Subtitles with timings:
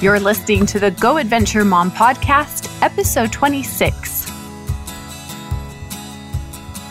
[0.00, 4.26] You're listening to the Go Adventure Mom podcast, episode 26.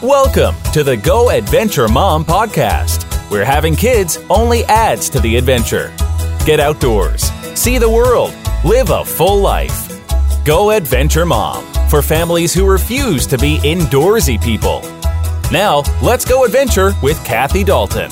[0.04, 5.92] Welcome to the Go Adventure Mom podcast, where having kids only adds to the adventure.
[6.46, 7.24] Get outdoors,
[7.56, 8.32] see the world,
[8.64, 9.88] live a full life.
[10.46, 14.82] Go Adventure Mom for families who refuse to be indoorsy people.
[15.52, 18.12] Now, let's go adventure with Kathy Dalton.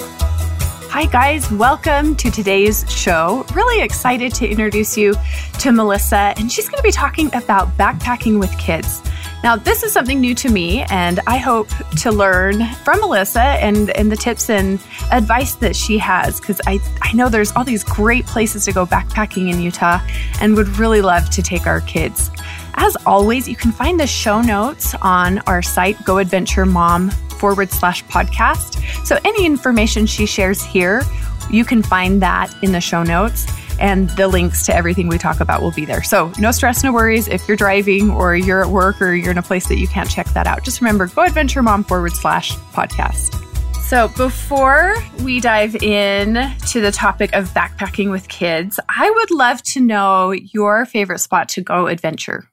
[0.89, 1.51] Hi, guys.
[1.51, 3.45] Welcome to today's show.
[3.53, 5.15] Really excited to introduce you
[5.59, 9.03] to Melissa, and she's going to be talking about backpacking with kids.
[9.43, 11.67] Now, this is something new to me, and I hope
[11.99, 16.79] to learn from Melissa and, and the tips and advice that she has because I,
[17.01, 19.99] I know there's all these great places to go backpacking in Utah
[20.39, 22.31] and would really love to take our kids.
[22.75, 27.71] As always, you can find the show notes on our site, Go Adventure Mom forward
[27.71, 29.05] slash podcast.
[29.05, 31.03] So any information she shares here,
[31.49, 33.45] you can find that in the show notes
[33.79, 36.03] and the links to everything we talk about will be there.
[36.03, 39.37] So no stress, no worries if you're driving or you're at work or you're in
[39.37, 40.63] a place that you can't check that out.
[40.63, 43.43] Just remember, go adventure mom forward slash podcast.
[43.87, 46.33] So, before we dive in
[46.71, 51.47] to the topic of backpacking with kids, I would love to know your favorite spot
[51.49, 52.49] to go adventure.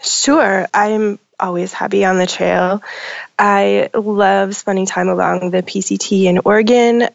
[0.00, 0.68] Sure.
[0.72, 2.82] I'm always happy on the trail.
[3.38, 7.08] I love spending time along the PCT in Oregon,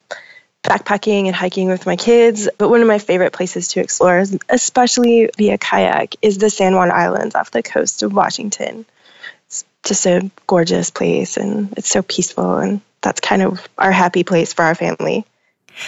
[0.64, 2.50] backpacking and hiking with my kids.
[2.58, 6.92] But one of my favorite places to explore, especially via kayak, is the San Juan
[6.92, 8.86] Islands off the coast of Washington.
[9.48, 12.58] It's just a gorgeous place and it's so peaceful.
[12.58, 15.26] And that's kind of our happy place for our family.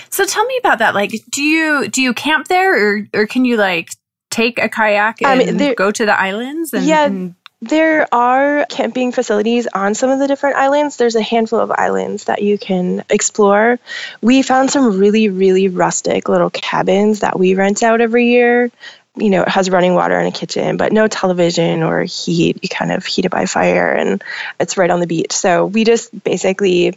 [0.09, 0.93] So tell me about that.
[0.93, 3.89] Like, do you do you camp there, or or can you like
[4.29, 6.73] take a kayak and um, go to the islands?
[6.73, 10.97] And, yeah, and there are camping facilities on some of the different islands.
[10.97, 13.79] There's a handful of islands that you can explore.
[14.21, 18.71] We found some really, really rustic little cabins that we rent out every year.
[19.15, 22.59] You know, it has running water and a kitchen, but no television or heat.
[22.61, 24.23] You kind of heat it by fire and
[24.59, 25.31] it's right on the beach.
[25.31, 26.95] So we just basically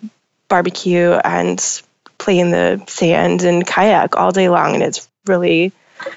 [0.49, 1.59] barbecue and
[2.19, 4.75] play in the sand and kayak all day long.
[4.75, 5.73] And it's really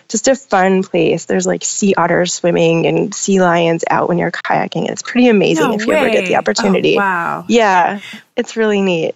[0.08, 1.26] just a fun place.
[1.26, 4.90] There's like sea otters swimming and sea lions out when you're kayaking.
[4.90, 6.96] It's pretty amazing no if you ever get the opportunity.
[6.96, 7.46] Oh, wow.
[7.48, 8.00] Yeah,
[8.36, 9.16] it's really neat.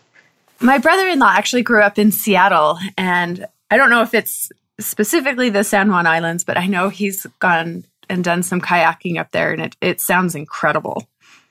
[0.59, 4.51] My brother in law actually grew up in Seattle, and I don't know if it's
[4.79, 9.31] specifically the San Juan Islands, but I know he's gone and done some kayaking up
[9.31, 11.07] there, and it, it sounds incredible.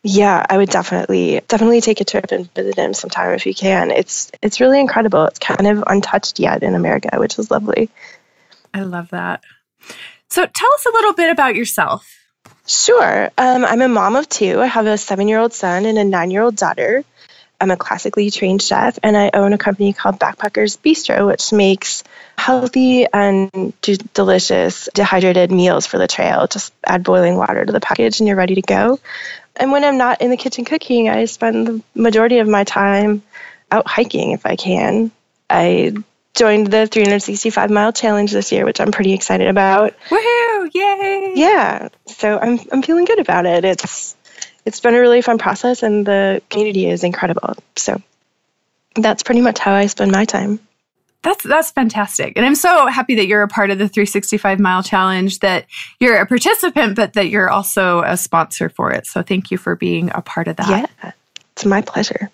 [0.09, 3.91] Yeah, I would definitely definitely take a trip and visit him sometime if you can.
[3.91, 5.25] It's it's really incredible.
[5.25, 7.91] It's kind of untouched yet in America, which is lovely.
[8.76, 9.42] I love that.
[10.28, 12.06] So tell us a little bit about yourself.
[12.66, 13.31] Sure.
[13.38, 14.60] Um, I'm a mom of two.
[14.60, 17.03] I have a seven year old son and a nine year old daughter.
[17.59, 22.04] I'm a classically trained chef, and I own a company called Backpackers Bistro, which makes
[22.36, 26.47] healthy and d- delicious dehydrated meals for the trail.
[26.47, 29.00] Just add boiling water to the package, and you're ready to go.
[29.56, 33.22] And when I'm not in the kitchen cooking, I spend the majority of my time
[33.70, 35.10] out hiking if I can.
[35.48, 35.94] I
[36.36, 39.94] joined the 365 mile challenge this year, which I'm pretty excited about.
[40.08, 40.70] Woohoo!
[40.72, 41.32] Yay!
[41.34, 43.64] Yeah, so I'm I'm feeling good about it.
[43.64, 44.14] It's
[44.64, 47.54] it's been a really fun process, and the community is incredible.
[47.76, 48.00] So
[48.94, 50.60] that's pretty much how I spend my time.
[51.22, 52.34] That's that's fantastic.
[52.36, 55.66] And I'm so happy that you're a part of the 365 mile challenge, that
[55.98, 59.06] you're a participant, but that you're also a sponsor for it.
[59.06, 60.91] So thank you for being a part of that.
[61.03, 61.12] Yeah.
[61.53, 62.30] It's my pleasure.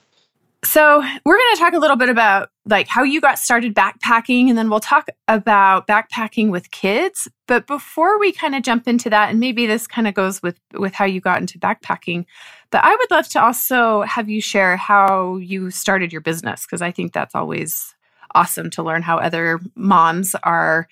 [0.65, 4.49] So, we're going to talk a little bit about like how you got started backpacking
[4.49, 7.27] and then we'll talk about backpacking with kids.
[7.49, 10.59] But before we kind of jump into that and maybe this kind of goes with
[10.75, 12.27] with how you got into backpacking,
[12.71, 16.81] but I would love to also have you share how you started your business because
[16.81, 17.95] I think that's always
[18.35, 20.87] awesome to learn how other moms are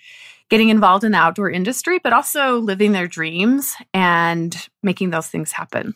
[0.49, 5.53] getting involved in the outdoor industry but also living their dreams and making those things
[5.53, 5.95] happen.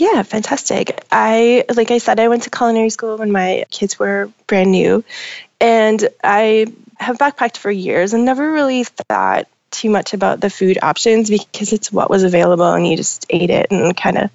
[0.00, 1.04] Yeah, fantastic.
[1.12, 5.04] I, like I said, I went to culinary school when my kids were brand new.
[5.60, 10.78] And I have backpacked for years and never really thought too much about the food
[10.80, 14.30] options because it's what was available and you just ate it and kind of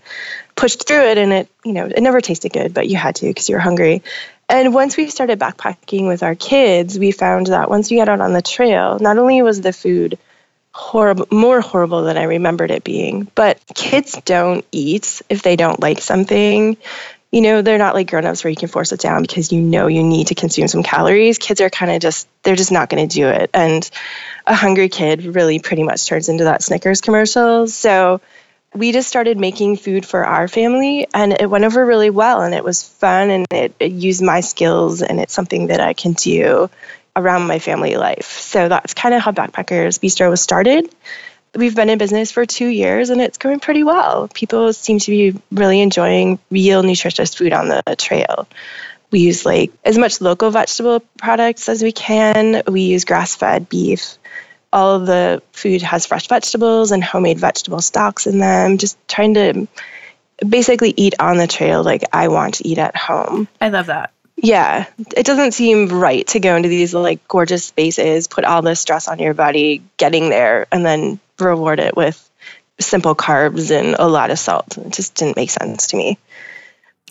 [0.56, 1.18] pushed through it.
[1.18, 3.60] And it, you know, it never tasted good, but you had to because you were
[3.60, 4.04] hungry.
[4.48, 8.22] And once we started backpacking with our kids, we found that once we got out
[8.22, 10.19] on the trail, not only was the food
[10.75, 13.31] horrible, more horrible than I remembered it being.
[13.33, 16.75] But kids don't eat if they don't like something.
[17.31, 19.88] You know, they're not like grown-ups where you can force it down because you know
[19.88, 21.38] you need to consume some calories.
[21.38, 23.50] Kids are kind of just they're just not going to do it.
[23.54, 23.89] And
[24.45, 27.68] a hungry kid really pretty much turns into that Snickers commercial.
[27.68, 28.19] So
[28.74, 32.54] we just started making food for our family and it went over really well and
[32.54, 36.12] it was fun and it, it used my skills and it's something that I can
[36.12, 36.69] do
[37.16, 38.40] around my family life.
[38.40, 40.94] So that's kind of how Backpackers Bistro was started.
[41.54, 44.28] We've been in business for two years and it's going pretty well.
[44.28, 48.48] People seem to be really enjoying real nutritious food on the trail.
[49.12, 52.64] We use like as much local vegetable products as we can.
[52.68, 54.18] We use grass fed beef.
[54.74, 58.78] All the food has fresh vegetables and homemade vegetable stocks in them.
[58.78, 59.68] Just trying to
[60.46, 63.48] basically eat on the trail like I want to eat at home.
[63.62, 64.12] I love that.
[64.38, 68.82] Yeah, it doesn't seem right to go into these like gorgeous spaces, put all this
[68.82, 72.30] stress on your body getting there, and then reward it with
[72.80, 74.78] simple carbs and a lot of salt.
[74.78, 76.18] It just didn't make sense to me.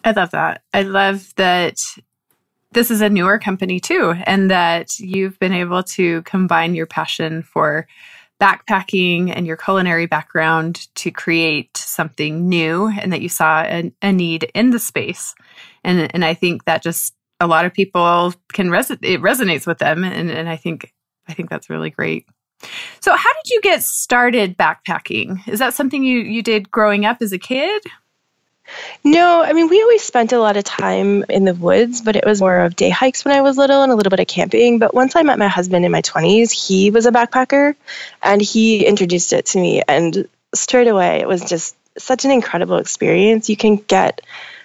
[0.04, 0.60] I love that.
[0.74, 1.76] I love that
[2.72, 7.42] this is a newer company too, and that you've been able to combine your passion
[7.42, 7.86] for
[8.40, 14.12] backpacking and your culinary background to create something new and that you saw a, a
[14.12, 15.34] need in the space.
[15.82, 19.78] And, and I think that just a lot of people can resonate, it resonates with
[19.78, 20.04] them.
[20.04, 20.92] And, and I think,
[21.28, 22.26] I think that's really great.
[23.00, 25.46] So how did you get started backpacking?
[25.46, 27.82] Is that something you, you did growing up as a kid?
[29.04, 32.24] No, I mean, we always spent a lot of time in the woods, but it
[32.24, 34.78] was more of day hikes when I was little and a little bit of camping.
[34.78, 37.74] But once I met my husband in my 20s, he was a backpacker
[38.22, 39.82] and he introduced it to me.
[39.86, 43.50] And straight away, it was just such an incredible experience.
[43.50, 44.20] You can get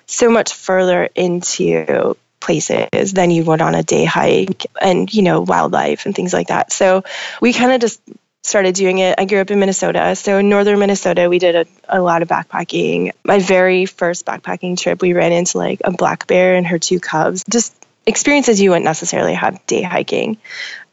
[0.06, 5.42] so much further into places than you would on a day hike and, you know,
[5.42, 6.72] wildlife and things like that.
[6.72, 7.04] So
[7.42, 8.02] we kind of just
[8.44, 9.16] started doing it.
[9.18, 10.16] I grew up in Minnesota.
[10.16, 13.12] So in northern Minnesota, we did a, a lot of backpacking.
[13.24, 17.00] My very first backpacking trip, we ran into like a black bear and her two
[17.00, 17.76] cubs, just
[18.06, 20.38] experiences you wouldn't necessarily have day hiking.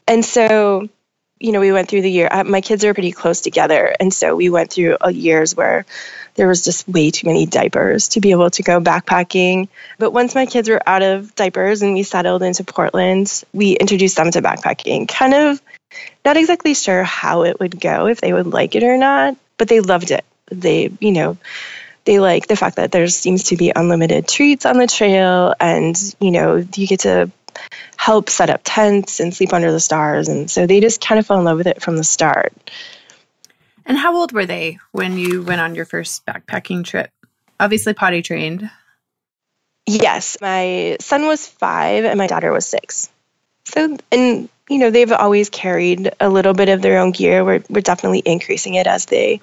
[0.07, 0.89] And so,
[1.39, 2.27] you know, we went through the year.
[2.29, 3.95] Uh, my kids are pretty close together.
[3.99, 5.85] And so we went through years where
[6.35, 9.69] there was just way too many diapers to be able to go backpacking.
[9.97, 14.17] But once my kids were out of diapers and we settled into Portland, we introduced
[14.17, 15.61] them to backpacking, kind of
[16.25, 19.67] not exactly sure how it would go, if they would like it or not, but
[19.67, 20.25] they loved it.
[20.51, 21.37] They, you know,
[22.05, 25.97] they like the fact that there seems to be unlimited treats on the trail and,
[26.19, 27.31] you know, you get to
[27.97, 30.29] help set up tents and sleep under the stars.
[30.29, 32.53] And so they just kind of fell in love with it from the start.
[33.85, 37.09] And how old were they when you went on your first backpacking trip?
[37.59, 38.69] Obviously, potty trained.
[39.85, 43.09] Yes, my son was five and my daughter was six.
[43.65, 47.43] So, and you know, they've always carried a little bit of their own gear.
[47.43, 49.41] We're, we're definitely increasing it as they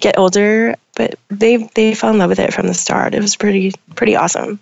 [0.00, 3.14] get older, but they they fell in love with it from the start.
[3.14, 4.60] It was pretty pretty awesome.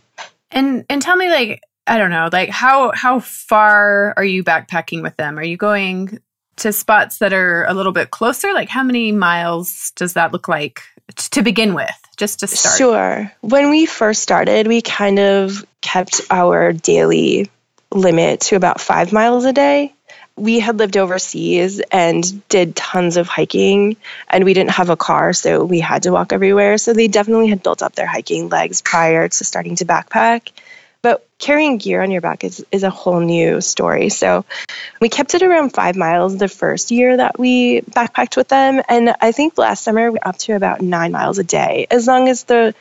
[0.51, 5.03] And and tell me like I don't know, like how how far are you backpacking
[5.03, 5.39] with them?
[5.39, 6.19] Are you going
[6.57, 8.53] to spots that are a little bit closer?
[8.53, 10.83] Like how many miles does that look like
[11.17, 11.91] to begin with?
[12.17, 12.79] Just to start.
[12.79, 13.33] Sure.
[13.41, 17.51] When we first started, we kind of kept our daily
[17.91, 19.95] limit to about 5 miles a day
[20.37, 23.97] we had lived overseas and did tons of hiking
[24.29, 26.77] and we didn't have a car so we had to walk everywhere.
[26.79, 30.51] So they definitely had built up their hiking legs prior to starting to backpack.
[31.03, 34.09] But carrying gear on your back is, is a whole new story.
[34.09, 34.45] So
[35.01, 38.83] we kept it around five miles the first year that we backpacked with them.
[38.89, 41.87] And i think last summer we up to about nine miles a day.
[41.91, 42.75] As long as the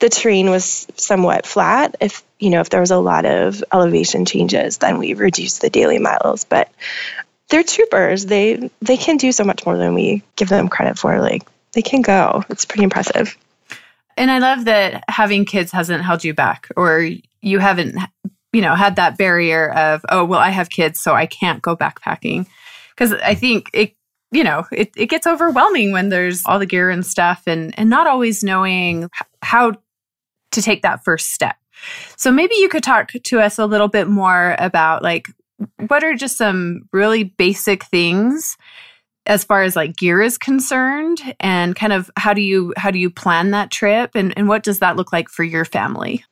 [0.00, 1.94] the terrain was somewhat flat.
[2.00, 5.70] If you know if there was a lot of elevation changes, then we reduced the
[5.70, 6.44] daily miles.
[6.44, 6.72] But
[7.50, 8.26] they're troopers.
[8.26, 11.20] They they can do so much more than we give them credit for.
[11.20, 12.44] Like they can go.
[12.48, 13.36] It's pretty impressive.
[14.16, 17.08] And I love that having kids hasn't held you back, or
[17.40, 17.96] you haven't,
[18.52, 21.76] you know, had that barrier of oh well, I have kids, so I can't go
[21.76, 22.46] backpacking.
[22.94, 23.94] Because I think it
[24.32, 27.90] you know, it, it gets overwhelming when there's all the gear and stuff and, and
[27.90, 29.10] not always knowing
[29.42, 29.72] how
[30.52, 31.56] to take that first step.
[32.16, 35.28] So maybe you could talk to us a little bit more about like
[35.88, 38.56] what are just some really basic things
[39.26, 42.98] as far as like gear is concerned and kind of how do you how do
[42.98, 46.24] you plan that trip and, and what does that look like for your family?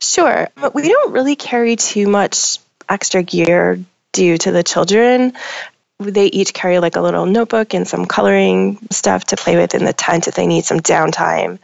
[0.00, 0.48] Sure.
[0.54, 3.78] But we don't really carry too much extra gear
[4.12, 5.32] due to the children.
[5.98, 9.84] They each carry like a little notebook and some coloring stuff to play with in
[9.84, 11.58] the tent if they need some downtime.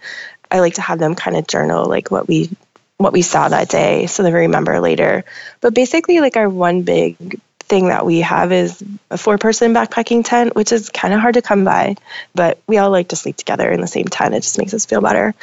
[0.51, 2.51] I like to have them kind of journal like what we
[2.97, 5.25] what we saw that day so they remember later.
[5.61, 10.25] But basically like our one big thing that we have is a four person backpacking
[10.25, 11.97] tent, which is kind of hard to come by,
[12.35, 14.35] but we all like to sleep together in the same tent.
[14.35, 15.35] It just makes us feel better.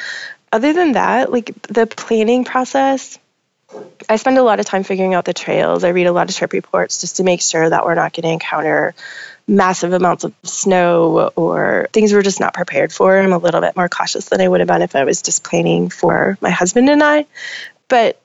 [0.52, 3.18] Other than that, like the planning process,
[4.08, 5.84] I spend a lot of time figuring out the trails.
[5.84, 8.22] I read a lot of trip reports just to make sure that we're not going
[8.22, 8.94] to encounter
[9.48, 13.18] massive amounts of snow or things we're just not prepared for.
[13.18, 15.44] I'm a little bit more cautious than I would have been if I was just
[15.44, 17.26] planning for my husband and I.
[17.88, 18.20] But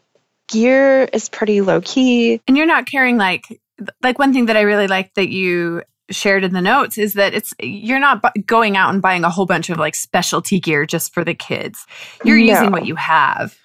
[0.48, 2.42] gear is pretty low key.
[2.48, 3.62] And you're not carrying like
[4.04, 7.34] like one thing that I really like that you shared in the notes is that
[7.34, 10.86] it's you're not bu- going out and buying a whole bunch of like specialty gear
[10.86, 11.86] just for the kids.
[12.26, 12.44] You're No.
[12.54, 13.56] using what you have.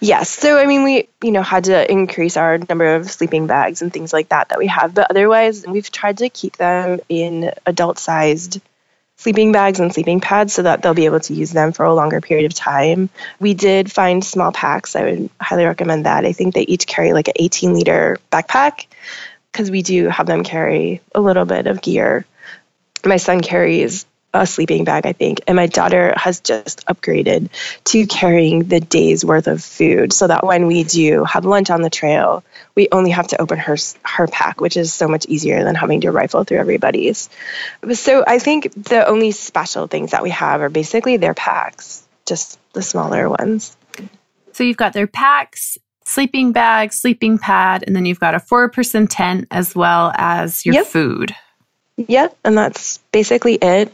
[0.00, 0.30] Yes.
[0.30, 3.92] So, I mean, we, you know, had to increase our number of sleeping bags and
[3.92, 4.94] things like that that we have.
[4.94, 8.60] But otherwise, we've tried to keep them in adult sized
[9.16, 11.94] sleeping bags and sleeping pads so that they'll be able to use them for a
[11.94, 13.08] longer period of time.
[13.40, 14.94] We did find small packs.
[14.94, 16.24] I would highly recommend that.
[16.24, 18.86] I think they each carry like an 18 liter backpack
[19.50, 22.26] because we do have them carry a little bit of gear.
[23.04, 24.04] My son carries
[24.42, 27.50] a sleeping bag, I think, and my daughter has just upgraded
[27.84, 31.82] to carrying the day's worth of food so that when we do have lunch on
[31.82, 35.64] the trail, we only have to open her her pack, which is so much easier
[35.64, 37.28] than having to rifle through everybody's.
[37.92, 42.58] So I think the only special things that we have are basically their packs, just
[42.72, 43.76] the smaller ones.
[44.52, 48.68] So you've got their packs, sleeping bag, sleeping pad, and then you've got a four
[48.70, 50.86] person tent as well as your Yep.
[50.86, 51.36] food.
[51.96, 53.92] Yep, and that's basically it.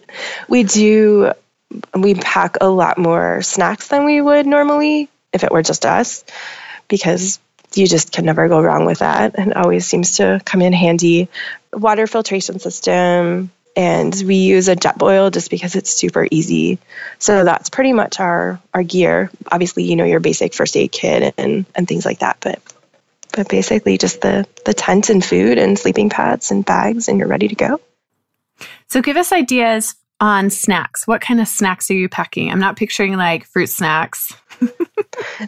[0.49, 1.33] We do
[1.95, 6.25] we pack a lot more snacks than we would normally if it were just us
[6.89, 7.39] because
[7.75, 11.29] you just can never go wrong with that and always seems to come in handy.
[11.73, 16.79] Water filtration system and we use a Jetboil just because it's super easy.
[17.19, 19.31] So that's pretty much our our gear.
[19.51, 22.61] Obviously, you know your basic first aid kit and and things like that, but
[23.33, 27.29] but basically just the the tent and food and sleeping pads and bags and you're
[27.29, 27.81] ready to go.
[28.89, 31.07] So give us ideas on snacks.
[31.07, 32.51] What kind of snacks are you packing?
[32.51, 34.33] I'm not picturing like fruit snacks.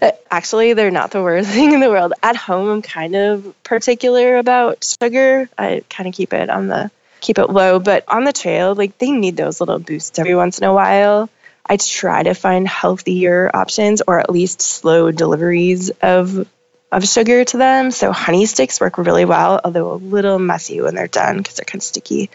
[0.02, 2.12] Uh, Actually, they're not the worst thing in the world.
[2.22, 5.48] At home, I'm kind of particular about sugar.
[5.56, 6.90] I kind of keep it on the
[7.20, 10.58] keep it low, but on the trail, like they need those little boosts every once
[10.58, 11.30] in a while.
[11.66, 16.46] I try to find healthier options or at least slow deliveries of
[16.94, 17.90] of sugar to them.
[17.90, 21.64] So honey sticks work really well, although a little messy when they're done because they're
[21.64, 22.30] kind of sticky.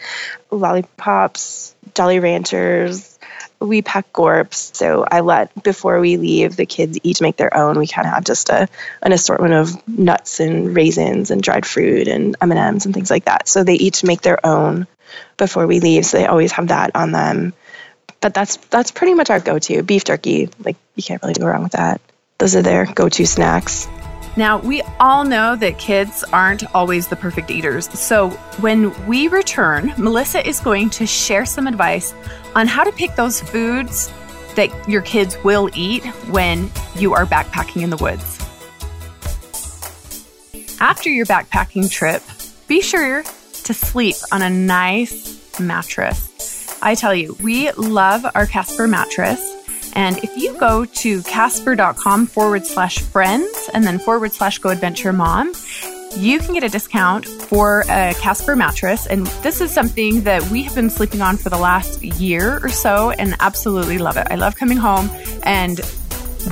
[0.50, 3.18] Lollipops, Jolly Ranchers,
[3.58, 4.74] we pack gorps.
[4.74, 7.78] So i let before we leave the kids each make their own.
[7.78, 8.68] We kind of have just a
[9.02, 13.48] an assortment of nuts and raisins and dried fruit and m&ms and things like that.
[13.48, 14.86] So they each make their own
[15.36, 17.54] before we leave so they always have that on them.
[18.20, 19.82] But that's that's pretty much our go-to.
[19.82, 22.00] Beef jerky like you can't really go wrong with that.
[22.38, 23.88] Those are their go-to snacks
[24.36, 27.90] Now, we all know that kids aren't always the perfect eaters.
[27.98, 32.14] So, when we return, Melissa is going to share some advice
[32.54, 34.10] on how to pick those foods
[34.54, 38.38] that your kids will eat when you are backpacking in the woods.
[40.80, 42.22] After your backpacking trip,
[42.66, 46.78] be sure to sleep on a nice mattress.
[46.82, 49.49] I tell you, we love our Casper mattress.
[49.94, 55.12] And if you go to casper.com forward slash friends and then forward slash go adventure
[55.12, 55.52] mom,
[56.16, 59.06] you can get a discount for a Casper mattress.
[59.06, 62.68] And this is something that we have been sleeping on for the last year or
[62.68, 64.26] so and absolutely love it.
[64.30, 65.08] I love coming home
[65.44, 65.80] and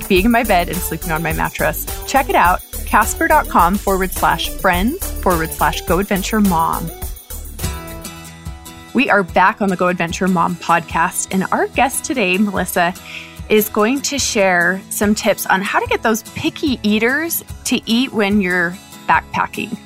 [0.09, 1.87] being in my bed and sleeping on my mattress.
[2.07, 6.90] Check it out casper.com forward slash friends forward slash go adventure mom.
[8.95, 12.95] We are back on the Go Adventure Mom podcast, and our guest today, Melissa,
[13.49, 18.12] is going to share some tips on how to get those picky eaters to eat
[18.12, 18.76] when you're
[19.07, 19.76] backpacking.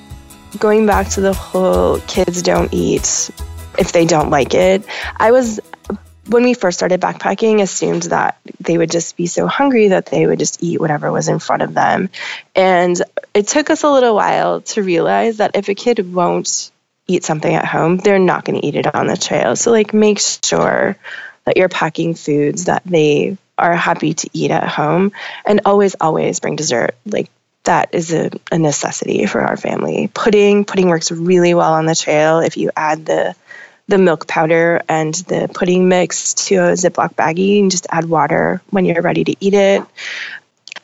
[0.58, 3.30] going back to the whole kids don't eat
[3.78, 4.84] if they don't like it
[5.16, 5.60] i was
[6.26, 10.26] when we first started backpacking assumed that they would just be so hungry that they
[10.26, 12.10] would just eat whatever was in front of them
[12.56, 13.00] and
[13.32, 16.71] it took us a little while to realize that if a kid won't
[17.06, 19.92] eat something at home they're not going to eat it on the trail so like
[19.92, 20.96] make sure
[21.44, 25.12] that you're packing foods that they are happy to eat at home
[25.44, 27.30] and always always bring dessert like
[27.64, 30.10] that is a, a necessity for our family.
[30.12, 32.40] Pudding, pudding works really well on the trail.
[32.40, 33.34] If you add the
[33.88, 38.62] the milk powder and the pudding mix to a Ziploc baggie and just add water
[38.70, 39.82] when you're ready to eat it.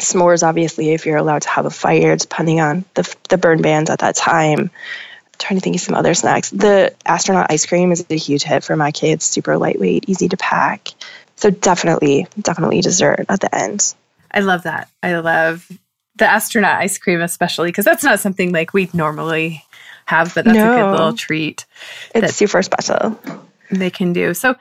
[0.01, 3.89] S'mores, obviously, if you're allowed to have a fire, depending on the, the burn bans
[3.89, 4.71] at that time.
[5.39, 6.51] Trying to think of some other snacks.
[6.51, 9.25] The astronaut ice cream is a huge hit for my kids.
[9.25, 10.89] Super lightweight, easy to pack.
[11.37, 13.95] So definitely, definitely dessert at the end.
[14.33, 14.91] I love that.
[15.03, 15.71] I love
[16.17, 19.65] the astronaut ice cream, especially because that's not something like we normally
[20.07, 21.65] have, but that's a good little treat
[22.15, 23.19] It's super special.
[23.71, 24.35] they can do.
[24.35, 24.57] So,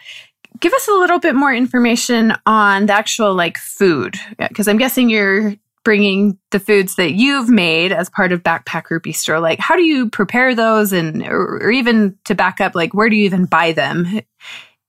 [0.60, 5.10] give us a little bit more information on the actual like food, because I'm guessing
[5.10, 5.56] you're
[5.88, 9.42] bringing the foods that you've made as part of Backpacker Bistro.
[9.42, 13.10] Like, how do you prepare those, and or, or even to back up, like, where
[13.10, 14.20] do you even buy them?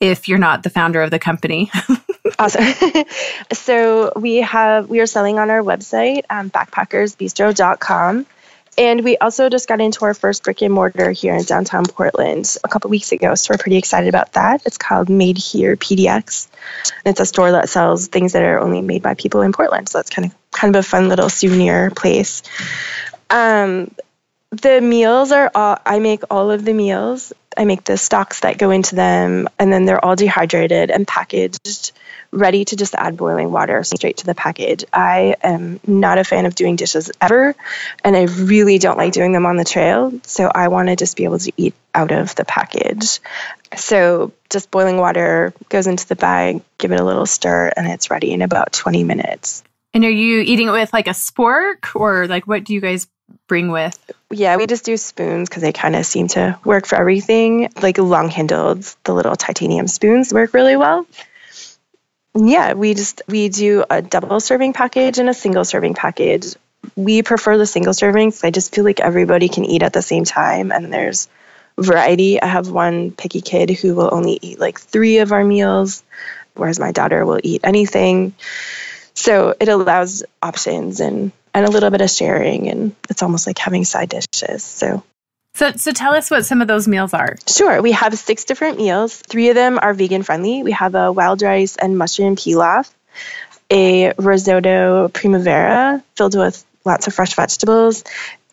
[0.00, 1.71] If you're not the founder of the company,
[2.38, 2.64] Awesome.
[3.52, 8.26] so we have we are selling on our website, um, backpackersbistro.com,
[8.78, 12.56] And we also just got into our first brick and mortar here in downtown Portland
[12.62, 13.35] a couple weeks ago.
[13.35, 14.62] So we're pretty excited about that.
[14.66, 16.47] It's called Made Here PDX.
[17.04, 19.88] And it's a store that sells things that are only made by people in Portland.
[19.88, 22.44] So that's kind of kind of a fun little souvenir place.
[23.30, 23.90] Um,
[24.50, 27.33] the meals are all I make all of the meals.
[27.57, 31.93] I make the stocks that go into them, and then they're all dehydrated and packaged
[32.31, 34.85] ready to just add boiling water straight to the package.
[34.93, 37.55] I am not a fan of doing dishes ever,
[38.05, 40.12] and I really don't like doing them on the trail.
[40.25, 43.21] So I want to just be able to eat out of the package.
[43.76, 48.11] So just boiling water goes into the bag, give it a little stir, and it's
[48.11, 49.62] ready in about 20 minutes.
[49.95, 53.09] And are you eating it with like a spork or like what do you guys
[53.49, 53.99] bring with?
[54.31, 57.73] Yeah, we just do spoons because they kind of seem to work for everything.
[57.83, 61.07] Like long handled, the little titanium spoons work really well
[62.47, 66.55] yeah, we just we do a double serving package and a single serving package.
[66.95, 68.45] We prefer the single servings.
[68.45, 71.28] I just feel like everybody can eat at the same time and there's
[71.76, 72.40] variety.
[72.40, 76.02] I have one picky kid who will only eat like 3 of our meals
[76.55, 78.35] whereas my daughter will eat anything.
[79.18, 83.58] So it allows options and and a little bit of sharing and it's almost like
[83.58, 84.62] having side dishes.
[84.62, 85.02] So
[85.54, 87.37] so, so tell us what some of those meals are.
[87.48, 87.82] Sure.
[87.82, 89.16] We have six different meals.
[89.16, 90.62] Three of them are vegan friendly.
[90.62, 92.88] We have a wild rice and mushroom pilaf,
[93.68, 98.04] a risotto primavera filled with lots of fresh vegetables,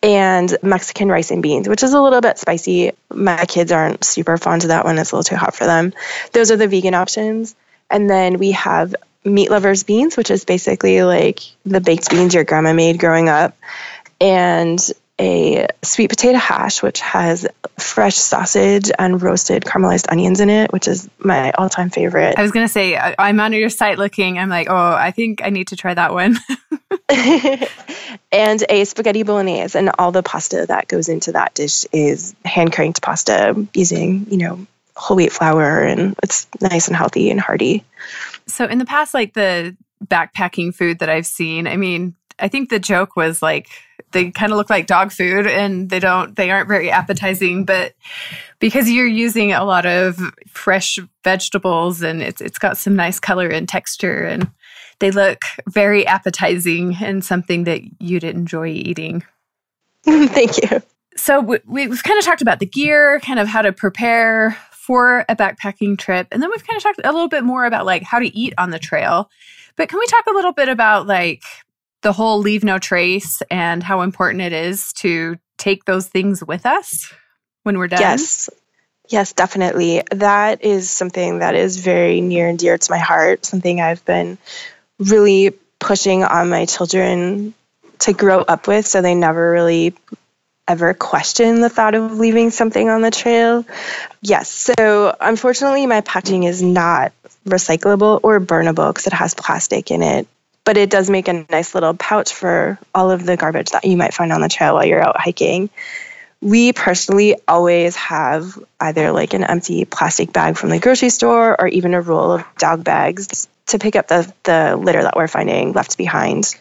[0.02, 2.90] and Mexican rice and beans, which is a little bit spicy.
[3.08, 4.98] My kids aren't super fond of that one.
[4.98, 5.92] It's a little too hot for them.
[6.32, 7.54] Those are the vegan options.
[7.88, 8.96] And then we have
[9.26, 13.56] meat lovers beans, which is basically like the baked beans your grandma made growing up.
[14.20, 14.80] And
[15.18, 17.46] a sweet potato hash, which has
[17.78, 22.38] fresh sausage and roasted caramelized onions in it, which is my all time favorite.
[22.38, 24.38] I was going to say, I'm on your site looking.
[24.38, 26.38] I'm like, oh, I think I need to try that one.
[28.32, 29.78] and a spaghetti bolognese.
[29.78, 34.38] And all the pasta that goes into that dish is hand cranked pasta using, you
[34.38, 35.82] know, whole wheat flour.
[35.82, 37.84] And it's nice and healthy and hearty.
[38.48, 42.68] So, in the past, like the backpacking food that I've seen, I mean, I think
[42.68, 43.68] the joke was like
[44.12, 47.94] they kind of look like dog food and they don't they aren't very appetizing but
[48.60, 53.48] because you're using a lot of fresh vegetables and it's it's got some nice color
[53.48, 54.50] and texture and
[54.98, 59.22] they look very appetizing and something that you'd enjoy eating.
[60.04, 60.82] Thank you.
[61.16, 65.24] So we, we've kind of talked about the gear, kind of how to prepare for
[65.28, 68.04] a backpacking trip, and then we've kind of talked a little bit more about like
[68.04, 69.28] how to eat on the trail.
[69.76, 71.42] But can we talk a little bit about like
[72.02, 76.64] the whole leave no trace and how important it is to take those things with
[76.64, 77.12] us
[77.64, 78.00] when we're done?
[78.00, 78.48] Yes.
[79.08, 80.02] Yes, definitely.
[80.10, 84.38] That is something that is very near and dear to my heart, something I've been
[84.98, 87.54] really pushing on my children
[88.00, 89.94] to grow up with so they never really
[90.68, 93.64] ever question the thought of leaving something on the trail.
[94.20, 97.12] Yes, so unfortunately, my packaging is not
[97.46, 100.26] recyclable or burnable because it has plastic in it
[100.66, 103.96] but it does make a nice little pouch for all of the garbage that you
[103.96, 105.70] might find on the trail while you're out hiking.
[106.42, 111.68] We personally always have either like an empty plastic bag from the grocery store or
[111.68, 115.72] even a roll of dog bags to pick up the, the litter that we're finding
[115.72, 116.52] left behind.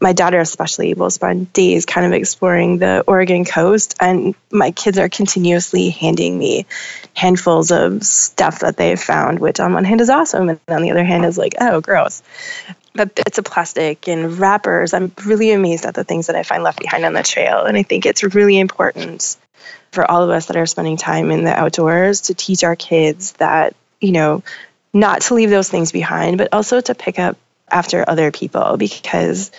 [0.00, 4.98] My daughter, especially, will spend days kind of exploring the Oregon coast, and my kids
[4.98, 6.66] are continuously handing me
[7.14, 10.90] handfuls of stuff that they've found, which on one hand is awesome, and on the
[10.90, 12.22] other hand is like, oh, gross
[12.94, 14.92] but bits of plastic and wrappers.
[14.92, 17.64] I'm really amazed at the things that I find left behind on the trail.
[17.64, 19.36] And I think it's really important
[19.92, 23.32] for all of us that are spending time in the outdoors to teach our kids
[23.32, 24.42] that, you know,
[24.92, 27.36] not to leave those things behind, but also to pick up
[27.70, 29.52] after other people because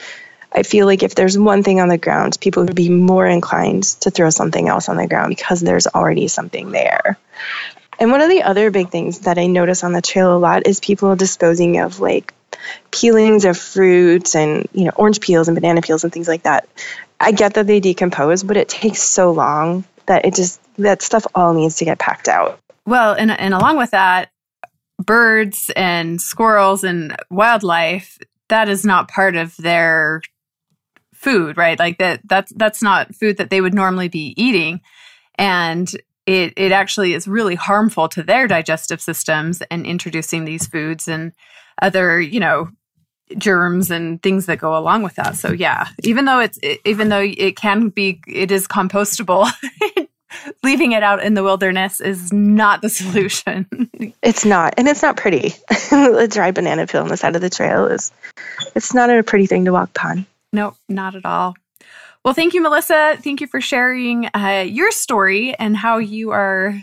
[0.54, 3.84] I feel like if there's one thing on the ground, people would be more inclined
[4.02, 7.18] to throw something else on the ground because there's already something there.
[8.00, 10.68] And one of the other big things that I notice on the trail a lot
[10.68, 12.34] is people disposing of like
[12.92, 16.68] peelings of fruits and you know orange peels and banana peels and things like that.
[17.20, 21.26] I get that they decompose, but it takes so long that it just that stuff
[21.36, 22.60] all needs to get packed out.
[22.86, 24.32] Well, and and along with that,
[24.98, 28.18] birds and squirrels and wildlife
[28.52, 30.22] that is not part of their
[31.22, 31.78] food, right?
[31.78, 34.82] Like that that's that's not food that they would normally be eating.
[35.36, 35.90] And
[36.26, 41.32] it it actually is really harmful to their digestive systems and introducing these foods and
[41.82, 42.70] other, you know,
[43.38, 45.36] germs and things that go along with that.
[45.36, 49.50] So yeah, even though it's even though it can be it is compostable,
[50.64, 53.68] leaving it out in the wilderness is not the solution.
[54.24, 55.54] it's not, and it's not pretty.
[55.92, 58.12] a dry banana peel on the side of the trail is
[58.76, 60.26] it's not a pretty thing to walk upon.
[60.54, 61.56] Nope, not at all.
[62.24, 63.18] Well, thank you, Melissa.
[63.24, 66.80] Thank you for sharing uh, your story and how you are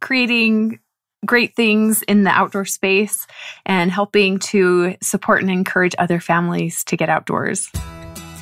[0.00, 0.80] creating
[1.26, 3.26] great things in the outdoor space
[3.66, 7.68] and helping to support and encourage other families to get outdoors.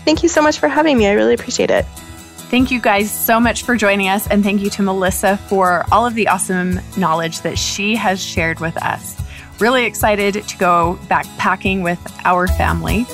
[0.04, 1.06] Thank you so much for having me.
[1.06, 1.84] I really appreciate it.
[2.50, 4.26] Thank you guys so much for joining us.
[4.28, 8.60] And thank you to Melissa for all of the awesome knowledge that she has shared
[8.60, 9.20] with us.
[9.60, 13.04] Really excited to go backpacking with our family.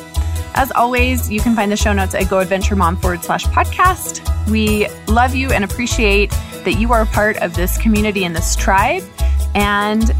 [0.54, 4.22] As always, you can find the show notes at goadventuremom forward slash podcast.
[4.50, 6.30] We love you and appreciate
[6.64, 9.02] that you are a part of this community and this tribe
[9.54, 10.14] and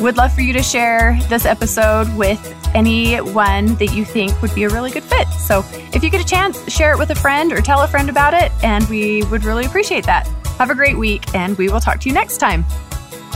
[0.00, 4.64] would love for you to share this episode with anyone that you think would be
[4.64, 5.26] a really good fit.
[5.28, 8.08] So if you get a chance, share it with a friend or tell a friend
[8.08, 10.26] about it, and we would really appreciate that.
[10.58, 12.64] Have a great week, and we will talk to you next time.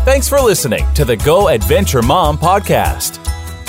[0.05, 3.22] Thanks for listening to the Go Adventure Mom podcast.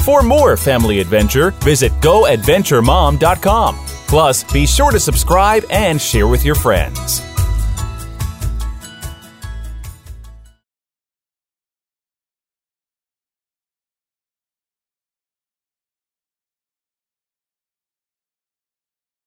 [0.03, 3.75] For more family adventure, visit goadventuremom.com.
[4.07, 7.21] Plus, be sure to subscribe and share with your friends.